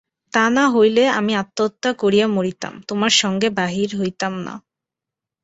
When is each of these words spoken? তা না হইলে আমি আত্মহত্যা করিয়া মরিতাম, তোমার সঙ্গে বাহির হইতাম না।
তা 0.33 0.43
না 0.49 0.65
হইলে 0.69 1.03
আমি 1.19 1.33
আত্মহত্যা 1.35 1.91
করিয়া 1.93 2.27
মরিতাম, 2.27 2.73
তোমার 2.87 3.13
সঙ্গে 3.21 3.47
বাহির 3.59 3.89
হইতাম 3.99 4.33
না। 4.45 4.53